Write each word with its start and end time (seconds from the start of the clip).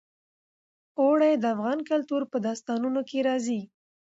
اوړي 0.99 1.31
د 1.37 1.43
افغان 1.55 1.79
کلتور 1.89 2.21
په 2.31 2.37
داستانونو 2.47 3.01
کې 3.09 3.19
راځي. 3.27 3.61